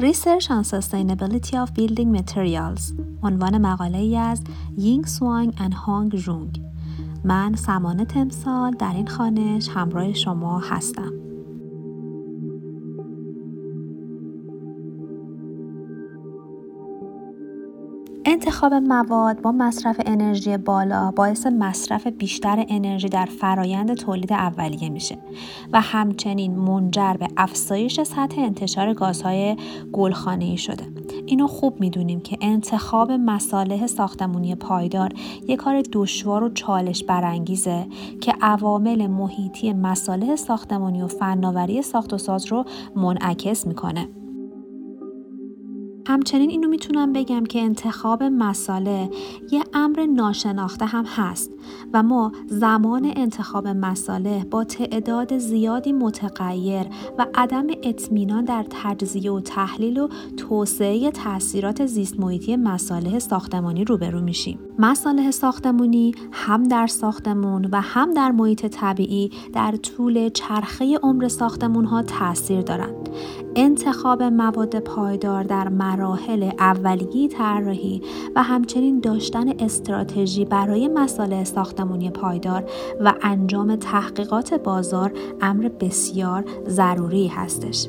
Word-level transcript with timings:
Research 0.00 0.50
on 0.50 0.64
Sustainability 0.64 1.54
of 1.62 1.72
Building 1.72 2.10
Materials. 2.12 2.92
عنوان 3.22 3.58
مقاله 3.58 3.98
ای 3.98 4.16
از 4.16 4.42
یینگ 4.78 5.06
سوانگ 5.06 5.54
و 5.60 5.74
هانگ 5.74 6.16
جونگ 6.16 6.60
من 7.24 7.54
سمانه 7.54 8.04
تمسال 8.04 8.72
در 8.72 8.92
این 8.94 9.06
خانش 9.06 9.68
همراه 9.68 10.12
شما 10.12 10.58
هستم. 10.58 11.23
انتخاب 18.34 18.74
مواد 18.74 19.42
با 19.42 19.52
مصرف 19.52 20.00
انرژی 20.06 20.56
بالا 20.56 21.10
باعث 21.10 21.46
مصرف 21.46 22.06
بیشتر 22.06 22.64
انرژی 22.68 23.08
در 23.08 23.26
فرایند 23.26 23.94
تولید 23.94 24.32
اولیه 24.32 24.88
میشه 24.88 25.18
و 25.72 25.80
همچنین 25.80 26.56
منجر 26.56 27.14
به 27.14 27.28
افزایش 27.36 28.02
سطح 28.02 28.40
انتشار 28.40 28.94
گازهای 28.94 29.56
گلخانه‌ای 29.92 30.56
شده. 30.56 30.84
اینو 31.26 31.46
خوب 31.46 31.80
می‌دونیم 31.80 32.20
که 32.20 32.38
انتخاب 32.40 33.12
مصالح 33.12 33.86
ساختمونی 33.86 34.54
پایدار 34.54 35.12
یک 35.48 35.58
کار 35.58 35.82
دشوار 35.92 36.44
و 36.44 36.48
چالش 36.48 37.04
برانگیزه 37.04 37.86
که 38.20 38.34
عوامل 38.42 39.06
محیطی 39.06 39.72
مصالح 39.72 40.36
ساختمانی 40.36 41.02
و 41.02 41.06
فناوری 41.06 41.82
ساخت 41.82 42.12
و 42.12 42.18
ساز 42.18 42.46
رو 42.46 42.64
منعکس 42.96 43.66
می‌کنه. 43.66 44.08
همچنین 46.06 46.50
اینو 46.50 46.68
می‌تونم 46.68 47.12
بگم 47.12 47.44
که 47.44 47.60
انتخاب 47.60 48.22
مساله 48.22 49.10
یه 49.50 49.64
امر 49.74 50.06
ناشناخته 50.06 50.86
هم 50.86 51.04
هست 51.04 51.50
و 51.92 52.02
ما 52.02 52.32
زمان 52.46 53.12
انتخاب 53.16 53.68
مساله 53.68 54.44
با 54.44 54.64
تعداد 54.64 55.38
زیادی 55.38 55.92
متغیر 55.92 56.86
و 57.18 57.26
عدم 57.34 57.66
اطمینان 57.82 58.44
در 58.44 58.64
تجزیه 58.70 59.32
و 59.32 59.40
تحلیل 59.40 59.98
و 59.98 60.08
توسعه 60.36 61.10
تاثیرات 61.10 61.86
زیست 61.86 62.20
محیطی 62.20 62.56
مصالح 62.56 63.18
ساختمانی 63.18 63.84
روبرو 63.84 64.20
میشیم. 64.20 64.58
مصالح 64.78 65.30
ساختمانی 65.30 66.14
هم 66.32 66.62
در 66.62 66.86
ساختمون 66.86 67.68
و 67.72 67.80
هم 67.80 68.14
در 68.14 68.30
محیط 68.30 68.66
طبیعی 68.66 69.30
در 69.52 69.76
طول 69.76 70.28
چرخه 70.28 70.98
عمر 71.02 71.28
ساختمون 71.28 71.84
ها 71.84 72.02
تاثیر 72.02 72.60
دارند. 72.60 73.08
انتخاب 73.56 74.22
مواد 74.22 74.78
پایدار 74.78 75.44
در 75.44 75.68
مراحل 75.96 76.50
اولیه 76.58 77.28
طراحی 77.28 78.02
و 78.36 78.42
همچنین 78.42 79.00
داشتن 79.00 79.48
استراتژی 79.58 80.44
برای 80.44 80.88
مسائل 80.88 81.44
ساختمانی 81.44 82.10
پایدار 82.10 82.70
و 83.00 83.14
انجام 83.22 83.76
تحقیقات 83.76 84.54
بازار 84.54 85.12
امر 85.40 85.68
بسیار 85.68 86.44
ضروری 86.68 87.26
هستش. 87.26 87.88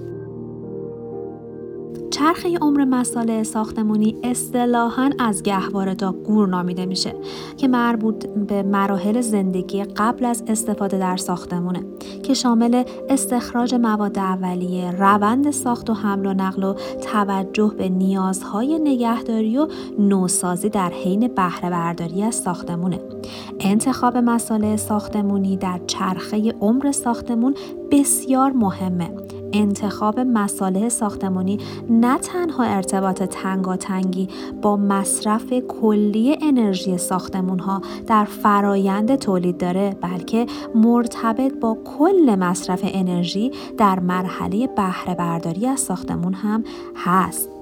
چرخه 2.15 2.57
عمر 2.61 2.85
مساله 2.85 3.43
ساختمونی 3.43 4.15
اصطلاحا 4.23 5.09
از 5.19 5.43
گهواره 5.43 5.95
گور 5.95 6.47
نامیده 6.47 6.85
میشه 6.85 7.15
که 7.57 7.67
مربوط 7.67 8.27
به 8.27 8.63
مراحل 8.63 9.21
زندگی 9.21 9.83
قبل 9.83 10.25
از 10.25 10.43
استفاده 10.47 10.97
در 10.97 11.17
ساختمونه 11.17 11.83
که 12.23 12.33
شامل 12.33 12.83
استخراج 13.09 13.75
مواد 13.75 14.19
اولیه، 14.19 14.91
روند 14.91 15.51
ساخت 15.51 15.89
و 15.89 15.93
حمل 15.93 16.25
و 16.25 16.33
نقل 16.33 16.63
و 16.63 16.73
توجه 17.13 17.73
به 17.77 17.89
نیازهای 17.89 18.79
نگهداری 18.79 19.57
و 19.57 19.67
نوسازی 19.99 20.69
در 20.69 20.89
حین 20.89 21.27
بهره 21.27 21.69
برداری 21.69 22.23
از 22.23 22.35
ساختمونه. 22.35 22.99
انتخاب 23.59 24.17
مساله 24.17 24.77
ساختمونی 24.77 25.57
در 25.57 25.79
چرخه 25.87 26.53
عمر 26.61 26.91
ساختمون 26.91 27.55
بسیار 27.91 28.51
مهمه 28.51 29.11
انتخاب 29.55 30.19
مصالح 30.19 30.89
ساختمانی 30.89 31.57
نه 31.89 32.17
تنها 32.17 32.63
ارتباط 32.63 33.23
تنگاتنگی 33.23 34.27
با 34.61 34.77
مصرف 34.77 35.53
کلی 35.53 36.37
انرژی 36.41 36.97
ساختمون 36.97 37.59
ها 37.59 37.81
در 38.07 38.25
فرایند 38.25 39.15
تولید 39.15 39.57
داره 39.57 39.97
بلکه 40.01 40.45
مرتبط 40.75 41.53
با 41.53 41.77
کل 41.97 42.35
مصرف 42.39 42.79
انرژی 42.83 43.51
در 43.77 43.99
مرحله 43.99 44.67
بهره 44.67 45.15
برداری 45.15 45.67
از 45.67 45.79
ساختمون 45.79 46.33
هم 46.33 46.63
هست. 46.95 47.54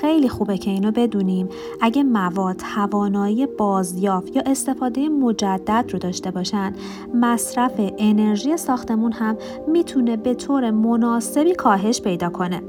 خیلی 0.00 0.28
خوبه 0.28 0.58
که 0.58 0.70
اینو 0.70 0.90
بدونیم. 0.90 1.48
اگه 1.80 2.02
مواد 2.02 2.56
توانایی 2.56 3.46
بازیافت 3.46 4.36
یا 4.36 4.42
استفاده 4.46 5.08
مجدد 5.08 5.84
رو 5.92 5.98
داشته 5.98 6.30
باشن 6.30 6.72
مصرف 7.14 7.72
انرژی 7.98 8.56
ساختمون 8.56 9.12
هم 9.12 9.36
می‌تونه 9.68 10.16
به 10.16 10.34
طور 10.34 10.70
مناسبی 10.70 11.54
کاهش 11.54 12.00
پیدا 12.00 12.30
کنه. 12.30 12.62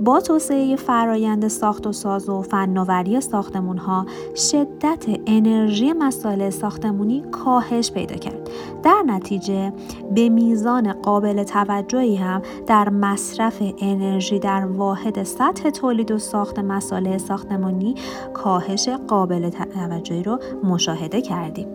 با 0.00 0.20
توسعه 0.20 0.76
فرایند 0.76 1.48
ساخت 1.48 1.86
و 1.86 1.92
ساز 1.92 2.28
و 2.28 2.42
فناوری 2.42 3.20
ساختمون 3.20 3.78
ها 3.78 4.06
شدت 4.36 5.04
انرژی 5.26 5.92
مسائل 5.92 6.50
ساختمونی 6.50 7.24
کاهش 7.30 7.92
پیدا 7.92 8.16
کرد. 8.16 8.50
در 8.82 9.02
نتیجه 9.06 9.72
به 10.14 10.28
میزان 10.28 10.92
قابل 10.92 11.42
توجهی 11.42 12.16
هم 12.16 12.42
در 12.66 12.88
مصرف 12.88 13.62
انرژی 13.78 14.38
در 14.38 14.66
واحد 14.66 15.22
سطح 15.22 15.70
تولید 15.70 16.10
و 16.10 16.18
ساخت 16.18 16.58
مسائل 16.58 17.18
ساختمانی 17.18 17.94
کاهش 18.34 18.88
قابل 18.88 19.50
توجهی 19.50 20.22
رو 20.22 20.38
مشاهده 20.64 21.20
کردیم. 21.20 21.68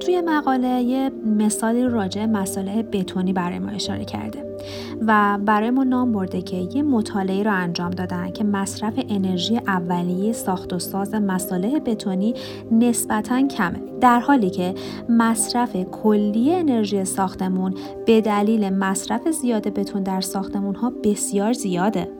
توی 0.00 0.20
مقاله 0.20 0.68
یه 0.82 1.10
مثالی 1.38 1.84
راجع 1.84 2.26
مسائل 2.26 2.82
بتونی 2.82 3.32
برای 3.32 3.58
ما 3.58 3.68
اشاره 3.68 4.04
کرده. 4.04 4.49
و 5.06 5.38
برای 5.44 5.70
ما 5.70 5.84
نام 5.84 6.12
برده 6.12 6.42
که 6.42 6.56
یه 6.56 6.82
مطالعه 6.82 7.42
رو 7.42 7.54
انجام 7.54 7.90
دادن 7.90 8.30
که 8.30 8.44
مصرف 8.44 8.94
انرژی 9.08 9.56
اولیه 9.56 10.32
ساخت 10.32 10.72
و 10.72 10.78
ساز 10.78 11.14
مصالح 11.14 11.78
بتونی 11.78 12.34
نسبتا 12.72 13.46
کمه. 13.46 13.80
در 14.00 14.20
حالی 14.20 14.50
که 14.50 14.74
مصرف 15.08 15.76
کلی 15.76 16.54
انرژی 16.54 17.04
ساختمون 17.04 17.74
به 18.06 18.20
دلیل 18.20 18.70
مصرف 18.70 19.28
زیاد 19.28 19.68
بتون 19.68 20.02
در 20.02 20.20
ساختمون 20.20 20.74
ها 20.74 20.92
بسیار 21.04 21.52
زیاده. 21.52 22.19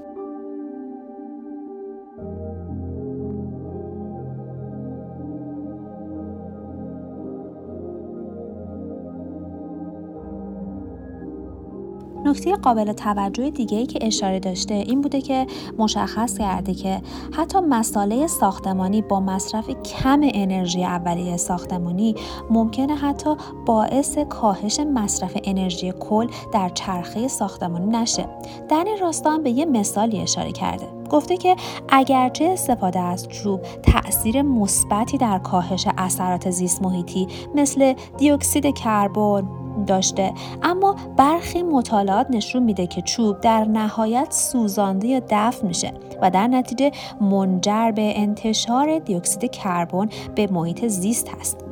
نکته 12.31 12.57
قابل 12.57 12.93
توجه 12.93 13.51
دیگه 13.51 13.79
ای 13.79 13.87
که 13.87 14.07
اشاره 14.07 14.41
داشته 14.41 14.75
این 14.75 15.01
بوده 15.01 15.21
که 15.21 15.47
مشخص 15.79 16.39
کرده 16.39 16.75
که 16.75 17.03
حتی 17.33 17.61
مساله 17.61 18.27
ساختمانی 18.27 19.03
با 19.03 19.21
مصرف 19.21 19.71
کم 19.71 20.21
انرژی 20.23 20.85
اولیه 20.85 21.37
ساختمانی 21.37 22.15
ممکنه 22.51 22.97
حتی 22.97 23.37
باعث 23.67 24.19
کاهش 24.19 24.81
مصرف 24.81 25.37
انرژی 25.45 25.93
کل 26.01 26.27
در 26.53 26.69
چرخه 26.69 27.29
ساختمانی 27.29 27.87
نشه. 27.87 28.27
در 28.69 28.85
این 28.87 28.99
راستا 29.01 29.31
هم 29.31 29.43
به 29.43 29.51
یه 29.51 29.65
مثالی 29.65 30.21
اشاره 30.21 30.53
کرده. 30.53 30.87
گفته 31.11 31.37
که 31.37 31.57
اگرچه 31.89 32.45
استفاده 32.45 33.01
از 33.01 33.29
چوب 33.29 33.61
تاثیر 33.63 34.43
مثبتی 34.43 35.19
در 35.19 35.39
کاهش 35.39 35.87
اثرات 35.99 36.51
زیست 36.51 36.83
محیطی 36.83 37.29
مثل 37.55 37.95
دیوکسید 38.19 38.75
کربن 38.75 39.60
داشته. 39.85 40.33
اما 40.63 40.97
برخی 41.17 41.63
مطالعات 41.63 42.27
نشون 42.31 42.63
میده 42.63 42.87
که 42.87 43.03
چوب 43.03 43.41
در 43.41 43.65
نهایت 43.65 44.33
سوزانده 44.33 45.09
یا 45.09 45.21
دفن 45.29 45.67
میشه 45.67 45.93
و 46.23 46.31
در 46.31 46.47
نتیجه 46.47 46.91
منجر 47.21 47.91
به 47.91 48.13
انتشار 48.21 48.99
دیوکسید 48.99 49.51
کربن 49.51 50.09
به 50.35 50.49
محیط 50.53 50.87
زیست 50.87 51.29
هست. 51.29 51.70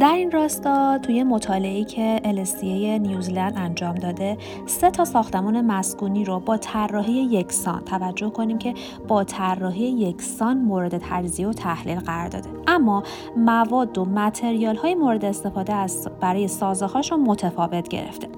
در 0.00 0.12
این 0.12 0.30
راستا 0.30 0.98
توی 0.98 1.22
مطالعه‌ای 1.22 1.84
که 1.84 2.20
LSTA 2.24 3.00
نیوزلند 3.00 3.54
انجام 3.56 3.94
داده 3.94 4.36
سه 4.66 4.90
تا 4.90 5.04
ساختمان 5.04 5.60
مسکونی 5.60 6.24
رو 6.24 6.40
با 6.40 6.56
طراحی 6.56 7.12
یکسان 7.12 7.84
توجه 7.84 8.30
کنیم 8.30 8.58
که 8.58 8.74
با 9.08 9.24
طراحی 9.24 9.84
یکسان 9.84 10.58
مورد 10.58 10.98
تجزیه 10.98 11.48
و 11.48 11.52
تحلیل 11.52 11.98
قرار 11.98 12.28
داده. 12.28 12.48
اما 12.66 13.02
مواد 13.36 13.98
و 13.98 14.04
متریال 14.04 14.76
های 14.76 14.94
مورد 14.94 15.24
استفاده 15.24 15.72
از 15.74 16.08
برای 16.20 16.48
سازه 16.48 16.86
رو 17.10 17.16
متفاوت 17.16 17.88
گرفته. 17.88 18.28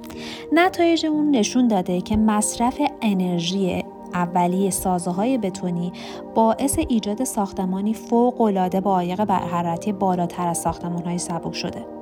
نتایج 0.53 1.07
اون 1.07 1.31
نشون 1.31 1.69
داده 1.69 2.01
که 2.01 2.17
مصرف 2.17 2.81
انرژی 3.03 3.85
اولیه 4.15 4.71
سازه 4.71 5.11
های 5.11 5.39
بتونی 5.39 5.93
باعث 6.35 6.79
ایجاد 6.89 7.25
ساختمانی 7.25 7.95
فوق 7.95 8.41
العاده 8.41 8.81
با 8.81 8.95
عایق 8.95 9.31
حرارتی 9.31 9.93
بالاتر 9.93 10.49
از 10.49 10.59
ساختمان 10.59 11.05
های 11.05 11.19
سبک 11.19 11.55
شده. 11.55 11.98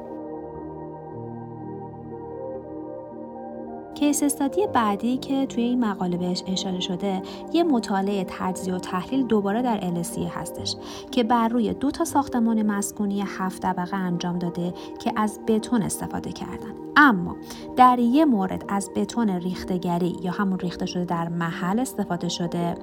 کیس 3.97 4.23
استادی 4.23 4.67
بعدی 4.67 5.17
که 5.17 5.47
توی 5.47 5.63
این 5.63 5.85
مقاله 5.85 6.17
بهش 6.17 6.43
اشاره 6.47 6.81
شده 6.81 7.23
یه 7.53 7.65
مطالعه 7.65 8.25
تجزیه 8.29 8.75
و 8.75 8.79
تحلیل 8.79 9.27
دوباره 9.27 9.63
در 9.63 9.79
السی 9.83 10.25
هستش 10.25 10.77
که 11.11 11.25
بر 11.25 11.49
روی 11.49 11.75
دو 11.75 11.91
تا 11.91 12.05
ساختمان 12.05 12.63
مسکونی 12.63 13.25
هفت 13.27 13.63
طبقه 13.63 13.97
انجام 13.97 14.39
داده 14.39 14.75
که 14.99 15.13
از 15.17 15.41
بتون 15.47 15.83
استفاده 15.83 16.33
کردن. 16.33 16.73
اما 16.97 17.37
در 17.77 17.99
یه 17.99 18.25
مورد 18.25 18.65
از 18.69 18.91
بتون 18.97 19.31
ریختگری 19.31 20.17
یا 20.23 20.33
همون 20.33 20.59
ریخته 20.59 20.87
شده 20.87 21.05
در 21.05 21.29
محل 21.29 21.81
استفاده 21.81 22.29
شده 22.29 22.75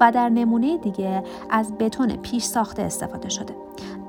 و 0.00 0.12
در 0.12 0.28
نمونه 0.28 0.78
دیگه 0.78 1.22
از 1.50 1.72
بتون 1.78 2.16
پیش 2.16 2.44
ساخته 2.44 2.82
استفاده 2.82 3.28
شده. 3.28 3.54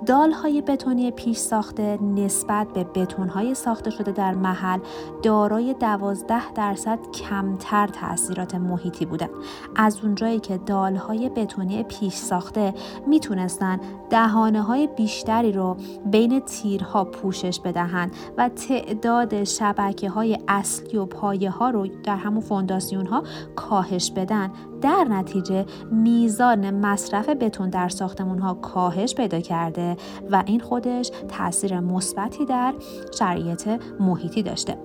دال 0.07 0.31
های 0.31 0.61
بتونی 0.61 1.11
پیش 1.11 1.37
ساخته 1.37 1.99
نسبت 2.01 2.67
به 2.67 2.83
بتون 2.83 3.29
های 3.29 3.55
ساخته 3.55 3.89
شده 3.89 4.11
در 4.11 4.33
محل 4.33 4.79
دارای 5.23 5.73
12 5.73 6.53
درصد 6.53 6.99
کمتر 7.13 7.87
تاثیرات 7.87 8.55
محیطی 8.55 9.05
بودن 9.05 9.29
از 9.75 9.99
اونجایی 10.03 10.39
که 10.39 10.57
دال 10.57 10.95
های 10.95 11.29
بتونی 11.29 11.83
پیش 11.83 12.13
ساخته 12.13 12.73
می‌تونستن 13.07 13.79
دهانه 14.09 14.61
های 14.61 14.87
بیشتری 14.87 15.51
رو 15.51 15.77
بین 16.05 16.39
تیرها 16.39 17.03
پوشش 17.03 17.59
بدهند 17.59 18.15
و 18.37 18.49
تعداد 18.49 19.43
شبکه 19.43 20.09
های 20.09 20.39
اصلی 20.47 20.97
و 20.97 21.05
پایه 21.05 21.49
ها 21.49 21.69
رو 21.69 21.87
در 21.87 22.15
همون 22.15 22.41
فونداسیون 22.41 23.05
ها 23.05 23.23
کاهش 23.55 24.11
بدن 24.11 24.51
در 24.81 25.03
نتیجه 25.09 25.65
میزان 25.91 26.71
مصرف 26.71 27.29
بتون 27.29 27.69
در 27.69 27.89
ساختمون 27.89 28.39
ها 28.39 28.53
کاهش 28.53 29.15
پیدا 29.15 29.39
کرده 29.39 29.97
و 30.31 30.43
این 30.45 30.59
خودش 30.59 31.11
تاثیر 31.27 31.79
مثبتی 31.79 32.45
در 32.45 32.73
شرایط 33.19 33.69
محیطی 33.99 34.43
داشته. 34.43 34.77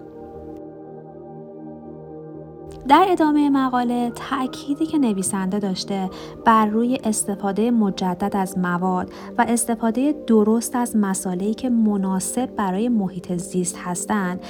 در 2.88 3.06
ادامه 3.08 3.50
مقاله 3.50 4.10
تأکیدی 4.10 4.86
که 4.86 4.98
نویسنده 4.98 5.58
داشته 5.58 6.10
بر 6.44 6.66
روی 6.66 6.98
استفاده 7.04 7.70
مجدد 7.70 8.36
از 8.36 8.58
مواد 8.58 9.12
و 9.38 9.44
استفاده 9.48 10.14
درست 10.26 10.76
از 10.76 10.96
مسائلی 10.96 11.54
که 11.54 11.70
مناسب 11.70 12.46
برای 12.56 12.88
محیط 12.88 13.32
زیست 13.32 13.76
هستند 13.78 14.40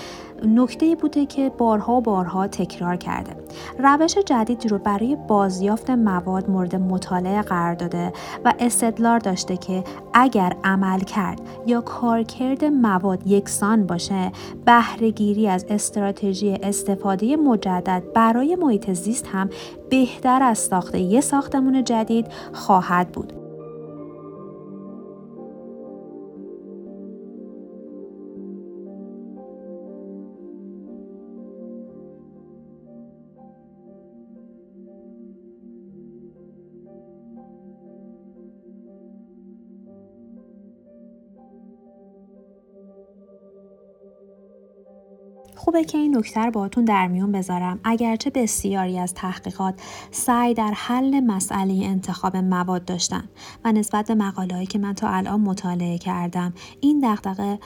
نکته 0.46 0.94
بوده 0.94 1.26
که 1.26 1.52
بارها 1.58 1.92
و 1.92 2.00
بارها 2.00 2.46
تکرار 2.46 2.96
کرده. 2.96 3.36
روش 3.78 4.18
جدیدی 4.18 4.68
رو 4.68 4.78
برای 4.78 5.16
بازیافت 5.28 5.90
مواد 5.90 6.50
مورد 6.50 6.76
مطالعه 6.76 7.42
قرار 7.42 7.74
داده 7.74 8.12
و 8.44 8.54
استدلال 8.58 9.18
داشته 9.18 9.56
که 9.56 9.84
اگر 10.14 10.56
عمل 10.64 11.00
کرد 11.00 11.40
یا 11.66 11.80
کارکرد 11.80 12.64
مواد 12.64 13.26
یکسان 13.26 13.86
باشه 13.86 14.32
بهرهگیری 14.64 15.48
از 15.48 15.66
استراتژی 15.68 16.52
استفاده 16.62 17.36
مجدد 17.36 18.02
برای 18.14 18.56
محیط 18.56 18.92
زیست 18.92 19.26
هم 19.32 19.50
بهتر 19.90 20.42
از 20.42 20.58
ساخت 20.58 20.94
یک 20.94 21.20
ساختمون 21.20 21.84
جدید 21.84 22.26
خواهد 22.52 23.12
بود. 23.12 23.41
خوبه 45.56 45.84
که 45.84 45.98
این 45.98 46.16
نکته 46.16 46.40
رو 46.40 46.50
باهاتون 46.50 46.84
در 46.84 47.06
میون 47.08 47.32
بذارم. 47.32 47.80
اگرچه 47.84 48.30
بسیاری 48.30 48.98
از 48.98 49.14
تحقیقات 49.14 49.74
سعی 50.10 50.54
در 50.54 50.72
حل 50.76 51.20
مسئله 51.20 51.86
انتخاب 51.86 52.36
مواد 52.36 52.84
داشتن 52.84 53.24
و 53.64 53.72
نسبت 53.72 54.08
به 54.08 54.14
مقاله 54.14 54.66
که 54.66 54.78
من 54.78 54.94
تا 54.94 55.08
الان 55.08 55.40
مطالعه 55.40 55.98
کردم 55.98 56.52
این 56.80 57.00
دغدغه 57.04 57.58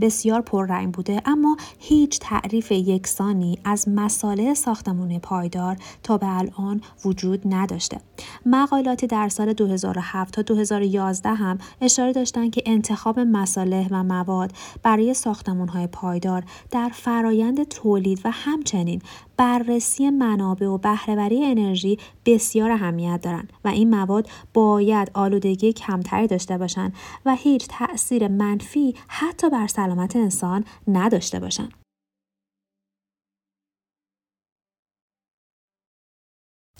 بسیار 0.00 0.40
پررنگ 0.40 0.94
بوده 0.94 1.22
اما 1.24 1.56
هیچ 1.78 2.18
تعریف 2.20 2.72
یکسانی 2.72 3.58
از 3.64 3.88
مساله 3.88 4.54
ساختمون 4.54 5.18
پایدار 5.18 5.76
تا 6.02 6.18
به 6.18 6.38
الان 6.38 6.80
وجود 7.04 7.42
نداشته. 7.54 8.00
مقالاتی 8.46 9.06
در 9.06 9.28
سال 9.28 9.52
2007 9.52 10.34
تا 10.34 10.42
2011 10.42 11.28
هم 11.28 11.58
اشاره 11.80 12.12
داشتن 12.12 12.50
که 12.50 12.62
انتخاب 12.66 13.20
مساله 13.20 13.86
و 13.90 14.04
مواد 14.04 14.52
برای 14.82 15.14
ساختمون 15.14 15.68
های 15.68 15.86
پایدار 15.86 16.44
در 16.70 16.90
فرایند 16.94 17.68
تولید 17.68 18.20
و 18.24 18.30
همچنین 18.30 19.02
بررسی 19.40 20.10
منابع 20.10 20.66
و 20.66 20.78
بهرهوری 20.78 21.44
انرژی 21.44 21.98
بسیار 22.26 22.70
اهمیت 22.70 23.20
دارند 23.22 23.52
و 23.64 23.68
این 23.68 23.90
مواد 23.90 24.28
باید 24.54 25.10
آلودگی 25.14 25.72
کمتری 25.72 26.26
داشته 26.26 26.58
باشند 26.58 26.92
و 27.24 27.34
هیچ 27.34 27.68
تاثیر 27.68 28.28
منفی 28.28 28.94
حتی 29.08 29.50
بر 29.50 29.66
سلامت 29.66 30.16
انسان 30.16 30.64
نداشته 30.88 31.40
باشند. 31.40 31.72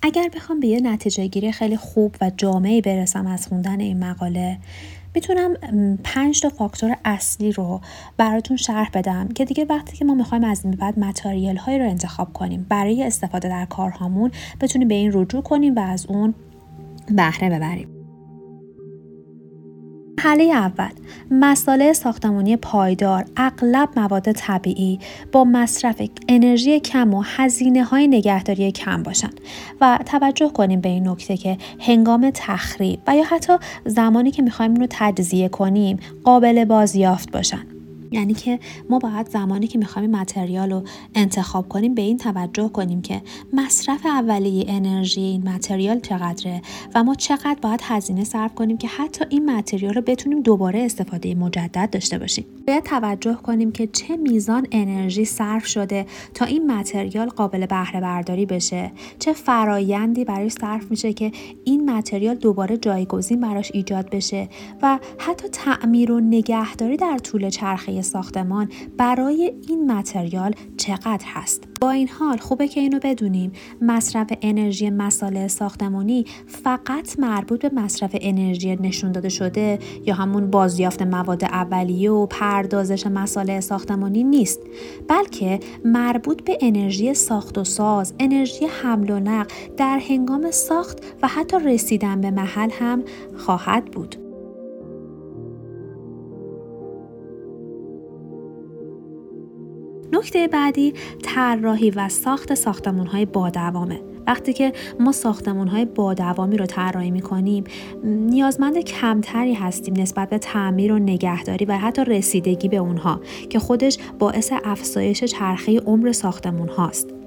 اگر 0.02 0.28
بخوام 0.28 0.60
به 0.60 0.66
یه 0.66 0.80
نتیجه 0.80 1.26
گیری 1.26 1.52
خیلی 1.52 1.76
خوب 1.76 2.16
و 2.20 2.30
جامعی 2.36 2.80
برسم 2.80 3.26
از 3.26 3.46
خوندن 3.46 3.80
این 3.80 4.04
مقاله 4.04 4.58
می‌تونم 5.14 5.54
پنج 6.04 6.40
تا 6.40 6.48
فاکتور 6.48 6.96
اصلی 7.04 7.52
رو 7.52 7.80
براتون 8.16 8.56
شرح 8.56 8.90
بدم 8.94 9.28
که 9.28 9.44
دیگه 9.44 9.66
وقتی 9.68 9.96
که 9.96 10.04
ما 10.04 10.14
می‌خوایم 10.14 10.44
از 10.44 10.64
این 10.64 10.74
بعد 10.74 10.98
متریال 10.98 11.56
هایی 11.56 11.78
رو 11.78 11.88
انتخاب 11.88 12.32
کنیم 12.32 12.66
برای 12.68 13.02
استفاده 13.02 13.48
در 13.48 13.64
کارهامون 13.64 14.30
بتونیم 14.60 14.88
به 14.88 14.94
این 14.94 15.10
رجوع 15.14 15.42
کنیم 15.42 15.76
و 15.76 15.80
از 15.80 16.06
اون 16.06 16.34
بهره 17.16 17.50
ببریم. 17.50 17.99
مرحله 20.24 20.44
اول 20.44 20.90
مساله 21.30 21.92
ساختمانی 21.92 22.56
پایدار 22.56 23.24
اغلب 23.36 23.88
مواد 23.96 24.32
طبیعی 24.32 24.98
با 25.32 25.44
مصرف 25.44 26.02
انرژی 26.28 26.80
کم 26.80 27.14
و 27.14 27.22
هزینه 27.26 27.84
های 27.84 28.08
نگهداری 28.08 28.72
کم 28.72 29.02
باشند. 29.02 29.40
و 29.80 29.98
توجه 30.06 30.48
کنیم 30.48 30.80
به 30.80 30.88
این 30.88 31.08
نکته 31.08 31.36
که 31.36 31.58
هنگام 31.80 32.30
تخریب 32.34 33.00
و 33.06 33.16
یا 33.16 33.24
حتی 33.24 33.52
زمانی 33.86 34.30
که 34.30 34.42
می‌خوایم 34.42 34.74
رو 34.74 34.86
تجزیه 34.90 35.48
کنیم 35.48 35.98
قابل 36.24 36.64
بازیافت 36.64 37.30
باشند. 37.30 37.69
یعنی 38.10 38.34
که 38.34 38.58
ما 38.90 38.98
باید 38.98 39.28
زمانی 39.28 39.66
که 39.66 39.78
می‌خوایم 39.78 40.10
متریال 40.10 40.70
رو 40.70 40.82
انتخاب 41.14 41.68
کنیم 41.68 41.94
به 41.94 42.02
این 42.02 42.16
توجه 42.16 42.68
کنیم 42.68 43.02
که 43.02 43.22
مصرف 43.52 44.06
اولیه 44.06 44.64
انرژی 44.68 45.20
این 45.20 45.48
متریال 45.48 46.00
چقدره 46.00 46.62
و 46.94 47.04
ما 47.04 47.14
چقدر 47.14 47.56
باید 47.62 47.80
هزینه 47.82 48.24
صرف 48.24 48.54
کنیم 48.54 48.78
که 48.78 48.88
حتی 48.88 49.24
این 49.28 49.50
متریال 49.50 49.94
رو 49.94 50.00
بتونیم 50.00 50.40
دوباره 50.40 50.80
استفاده 50.80 51.34
مجدد 51.34 51.88
داشته 51.92 52.18
باشیم. 52.18 52.44
باید 52.66 52.84
توجه 52.84 53.34
کنیم 53.34 53.72
که 53.72 53.86
چه 53.86 54.16
میزان 54.16 54.66
انرژی 54.72 55.24
صرف 55.24 55.66
شده 55.66 56.06
تا 56.34 56.44
این 56.44 56.72
متریال 56.72 57.28
قابل 57.28 57.66
بهره 57.66 58.00
برداری 58.00 58.46
بشه. 58.46 58.92
چه 59.18 59.32
فرایندی 59.32 60.24
برای 60.24 60.48
صرف 60.48 60.90
میشه 60.90 61.12
که 61.12 61.32
این 61.64 61.90
متریال 61.90 62.34
دوباره 62.34 62.76
جایگزین 62.76 63.40
براش 63.40 63.70
ایجاد 63.74 64.10
بشه 64.10 64.48
و 64.82 64.98
حتی 65.18 65.48
تعمیر 65.48 66.12
و 66.12 66.20
نگهداری 66.20 66.96
در 66.96 67.18
طول 67.18 67.50
چرخه 67.50 67.99
ساختمان 68.02 68.68
برای 68.96 69.52
این 69.68 69.92
متریال 69.92 70.54
چقدر 70.76 71.24
هست؟ 71.26 71.64
با 71.80 71.90
این 71.90 72.08
حال 72.08 72.36
خوبه 72.36 72.68
که 72.68 72.80
اینو 72.80 72.98
بدونیم. 73.02 73.52
مصرف 73.80 74.26
انرژی 74.42 74.90
مساله 74.90 75.48
ساختمانی 75.48 76.24
فقط 76.46 77.18
مربوط 77.18 77.62
به 77.62 77.80
مصرف 77.80 78.16
انرژی 78.20 78.76
نشون 78.76 79.12
داده 79.12 79.28
شده 79.28 79.78
یا 80.06 80.14
همون 80.14 80.50
بازیافت 80.50 81.02
مواد 81.02 81.44
اولیه 81.44 82.10
و 82.10 82.26
پردازش 82.26 83.06
مساله 83.06 83.60
ساختمانی 83.60 84.24
نیست 84.24 84.60
بلکه 85.08 85.60
مربوط 85.84 86.44
به 86.44 86.58
انرژی 86.60 87.14
ساخت 87.14 87.58
و 87.58 87.64
ساز 87.64 88.14
انرژی 88.18 88.66
حمل 88.66 89.10
و 89.10 89.20
نقل 89.20 89.54
در 89.76 89.98
هنگام 90.08 90.50
ساخت 90.50 90.98
و 91.22 91.28
حتی 91.28 91.56
رسیدن 91.58 92.20
به 92.20 92.30
محل 92.30 92.70
هم 92.70 93.04
خواهد 93.36 93.84
بود. 93.84 94.29
نکته 100.20 100.48
بعدی 100.48 100.94
طراحی 101.22 101.90
و 101.90 102.08
ساخت 102.08 102.54
ساختمون 102.54 103.06
های 103.06 103.26
با 103.26 103.50
دوامه. 103.50 104.00
وقتی 104.26 104.52
که 104.52 104.72
ما 105.00 105.12
ساختمون 105.12 105.68
های 105.68 105.84
با 105.84 106.14
دوامی 106.14 106.56
رو 106.56 106.66
طراحی 106.66 107.10
می 107.10 107.20
کنیم 107.20 107.64
نیازمند 108.04 108.78
کمتری 108.78 109.54
هستیم 109.54 109.94
نسبت 109.96 110.30
به 110.30 110.38
تعمیر 110.38 110.92
و 110.92 110.98
نگهداری 110.98 111.64
و 111.64 111.72
حتی 111.78 112.04
رسیدگی 112.04 112.68
به 112.68 112.76
اونها 112.76 113.20
که 113.50 113.58
خودش 113.58 113.98
باعث 114.18 114.52
افزایش 114.64 115.24
چرخه 115.24 115.80
عمر 115.80 116.12
ساختمون 116.12 116.68
هاست 116.68 117.19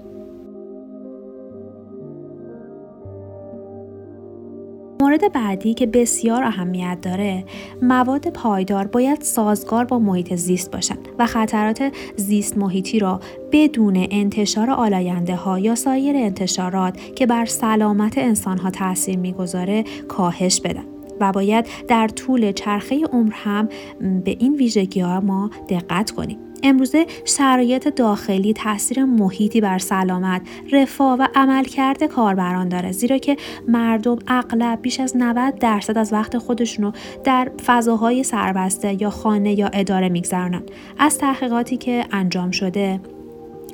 مورد 5.14 5.34
بعدی 5.34 5.74
که 5.74 5.86
بسیار 5.86 6.44
اهمیت 6.44 6.98
داره 7.02 7.44
مواد 7.82 8.28
پایدار 8.28 8.88
باید 8.88 9.22
سازگار 9.22 9.86
با 9.86 10.00
محیط 10.00 10.36
زیست 10.36 10.72
باشند 10.72 11.08
و 11.20 11.26
خطرات 11.26 11.92
زیست 12.16 12.58
محیطی 12.58 13.00
را 13.00 13.20
بدون 13.52 14.08
انتشار 14.12 14.72
آلاینده 14.72 15.36
ها 15.36 15.60
یا 15.60 15.76
سایر 15.76 16.16
انتشارات 16.16 17.16
که 17.16 17.26
بر 17.26 17.46
سلامت 17.46 18.18
انسان 18.18 18.58
ها 18.58 18.70
تاثیر 18.70 19.18
می‌گذاره 19.18 19.84
کاهش 20.08 20.62
بدن 20.62 20.86
و 21.20 21.32
باید 21.32 21.66
در 21.88 22.08
طول 22.08 22.52
چرخه 22.52 23.06
عمر 23.06 23.34
هم 23.34 23.70
به 24.00 24.36
این 24.40 24.56
ویژگی 24.56 25.00
ها 25.00 25.20
ما 25.20 25.50
دقت 25.70 26.12
کنیم. 26.12 26.38
امروزه 26.64 27.06
شرایط 27.26 27.88
داخلی 27.88 28.54
تاثیر 28.54 29.06
محیطی 29.06 29.62
بر 29.62 29.78
سلامت، 29.78 30.42
رفاه 30.72 31.20
و 31.20 31.28
عملکرد 31.36 32.04
کاربران 32.04 32.70
داره 32.70 32.92
زیرا 32.92 33.18
که 33.18 33.38
مردم 33.68 34.20
اغلب 34.28 34.80
بیش 34.82 35.00
از 35.00 35.18
90 35.18 35.60
درصد 35.60 35.98
از 35.98 36.14
وقت 36.14 36.38
خودشونو 36.38 36.92
در 37.24 37.52
فضاهای 37.66 38.24
سربسته 38.24 39.02
یا 39.02 39.10
خانه 39.10 39.60
یا 39.60 39.68
اداره 39.68 40.10
میگذرونن. 40.10 40.64
از 41.00 41.18
تحقیقاتی 41.18 41.78
که 41.78 42.06
انجام 42.12 42.52
شده 42.52 43.00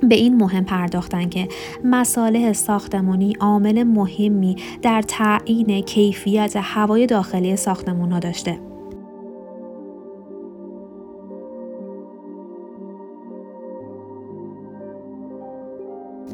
به 0.03 0.15
این 0.15 0.38
مهم 0.38 0.65
پرداختن 0.65 1.29
که 1.29 1.48
مصالح 1.84 2.53
ساختمانی 2.53 3.34
عامل 3.39 3.84
مهمی 3.84 4.55
در 4.81 5.01
تعیین 5.01 5.81
کیفیت 5.81 6.55
هوای 6.55 7.05
داخلی 7.05 7.55
ساختمون 7.55 8.12
ها 8.12 8.19
داشته. 8.19 8.69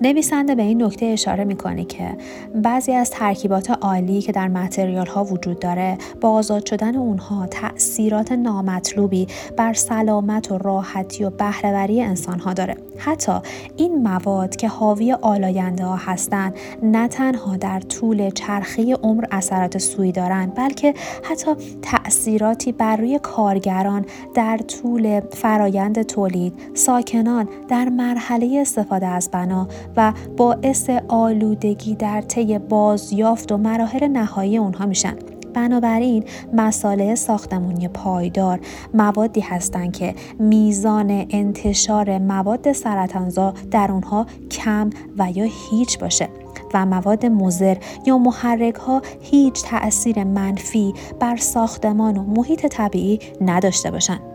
نویسنده 0.01 0.55
به 0.55 0.63
این 0.63 0.83
نکته 0.83 1.05
اشاره 1.05 1.43
می‌کنه 1.43 1.85
که 1.85 2.17
بعضی 2.55 2.91
از 2.91 3.09
ترکیبات 3.11 3.71
عالی 3.71 4.21
که 4.21 4.31
در 4.31 4.47
متریال 4.47 5.07
ها 5.07 5.23
وجود 5.23 5.59
داره 5.59 5.97
با 6.21 6.29
آزاد 6.29 6.65
شدن 6.65 6.95
اونها 6.95 7.47
تاثیرات 7.47 8.31
نامطلوبی 8.31 9.27
بر 9.57 9.73
سلامت 9.73 10.51
و 10.51 10.57
راحتی 10.57 11.23
و 11.23 11.29
بهرهوری 11.29 12.01
انسان 12.01 12.39
ها 12.39 12.53
داره. 12.53 12.77
حتی 12.97 13.31
این 13.77 14.03
مواد 14.03 14.55
که 14.55 14.67
حاوی 14.67 15.13
آلاینده 15.13 15.85
ها 15.85 15.95
هستند 15.95 16.53
نه 16.83 17.07
تنها 17.07 17.57
در 17.57 17.79
طول 17.79 18.29
چرخه 18.29 18.95
عمر 18.95 19.25
اثرات 19.31 19.77
سوی 19.77 20.11
دارند 20.11 20.55
بلکه 20.55 20.93
حتی 21.23 21.51
تاثیراتی 21.81 22.71
بر 22.71 22.95
روی 22.95 23.19
کارگران 23.23 24.05
در 24.35 24.57
طول 24.57 25.19
فرایند 25.19 26.01
تولید 26.01 26.53
ساکنان 26.73 27.47
در 27.67 27.89
مرحله 27.89 28.57
استفاده 28.61 29.07
از 29.07 29.29
بنا 29.31 29.67
و 29.97 30.13
باعث 30.37 30.89
آلودگی 31.07 31.95
در 31.95 32.21
طی 32.21 32.59
بازیافت 32.59 33.51
و 33.51 33.57
مراحل 33.57 34.07
نهایی 34.07 34.57
اونها 34.57 34.85
میشن 34.85 35.15
بنابراین 35.55 36.23
مساله 36.53 37.15
ساختمونی 37.15 37.87
پایدار 37.87 38.59
موادی 38.93 39.41
هستند 39.41 39.93
که 39.93 40.15
میزان 40.39 41.25
انتشار 41.29 42.17
مواد 42.17 42.71
سرطانزا 42.71 43.53
در 43.71 43.91
اونها 43.91 44.25
کم 44.51 44.89
و 45.17 45.31
یا 45.31 45.47
هیچ 45.69 45.99
باشه 45.99 46.29
و 46.73 46.85
مواد 46.85 47.25
مزر 47.25 47.77
یا 48.05 48.17
محرک 48.17 48.75
ها 48.75 49.01
هیچ 49.21 49.63
تأثیر 49.63 50.23
منفی 50.23 50.93
بر 51.19 51.35
ساختمان 51.35 52.17
و 52.17 52.23
محیط 52.23 52.65
طبیعی 52.65 53.19
نداشته 53.41 53.91
باشند. 53.91 54.34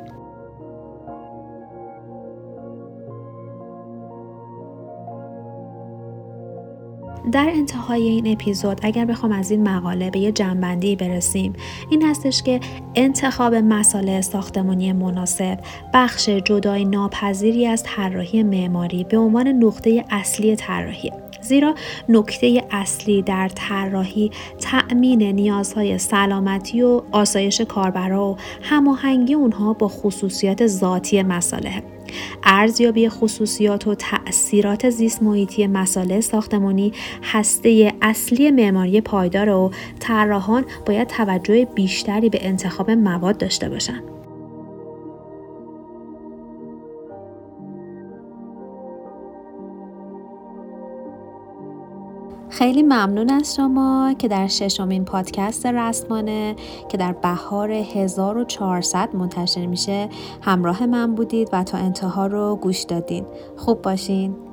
در 7.30 7.50
انتهای 7.54 8.08
این 8.08 8.32
اپیزود 8.32 8.80
اگر 8.82 9.04
بخوام 9.04 9.32
از 9.32 9.50
این 9.50 9.68
مقاله 9.68 10.10
به 10.10 10.18
یه 10.18 10.32
جنبندی 10.32 10.96
برسیم 10.96 11.52
این 11.90 12.02
هستش 12.02 12.42
که 12.42 12.60
انتخاب 12.94 13.54
مساله 13.54 14.20
ساختمانی 14.20 14.92
مناسب 14.92 15.58
بخش 15.94 16.28
جدای 16.28 16.84
ناپذیری 16.84 17.66
از 17.66 17.82
طراحی 17.82 18.42
معماری 18.42 19.04
به 19.04 19.18
عنوان 19.18 19.48
نقطه 19.48 20.04
اصلی 20.10 20.56
طراحی. 20.56 21.12
زیرا 21.42 21.74
نکته 22.08 22.64
اصلی 22.70 23.22
در 23.22 23.48
طراحی 23.48 24.30
تأمین 24.60 25.22
نیازهای 25.22 25.98
سلامتی 25.98 26.82
و 26.82 27.02
آسایش 27.12 27.60
کاربرا 27.60 28.30
و 28.30 28.36
هماهنگی 28.62 29.34
اونها 29.34 29.72
با 29.72 29.88
خصوصیات 29.88 30.66
ذاتی 30.66 31.22
مساله. 31.22 31.82
ارزیابی 32.44 33.08
خصوصیات 33.08 33.86
و 33.86 33.94
تأثیرات 33.94 34.90
زیست 34.90 35.22
محیطی 35.22 35.66
مساله 35.66 36.20
ساختمانی 36.20 36.92
هسته 37.22 37.92
اصلی 38.02 38.50
معماری 38.50 39.00
پایدار 39.00 39.48
و 39.48 39.70
طراحان 40.00 40.64
باید 40.86 41.08
توجه 41.08 41.64
بیشتری 41.64 42.28
به 42.28 42.46
انتخاب 42.46 42.90
مواد 42.90 43.38
داشته 43.38 43.68
باشند. 43.68 44.19
خیلی 52.60 52.82
ممنون 52.82 53.30
از 53.30 53.56
شما 53.56 54.14
که 54.18 54.28
در 54.28 54.46
ششمین 54.46 55.04
پادکست 55.04 55.66
رسمانه 55.66 56.56
که 56.88 56.96
در 56.96 57.12
بهار 57.12 57.70
1400 57.70 59.16
منتشر 59.16 59.66
میشه. 59.66 60.08
همراه 60.42 60.86
من 60.86 61.14
بودید 61.14 61.48
و 61.52 61.64
تا 61.64 61.78
انتها 61.78 62.26
رو 62.26 62.56
گوش 62.56 62.82
دادین. 62.82 63.26
خوب 63.56 63.82
باشین. 63.82 64.49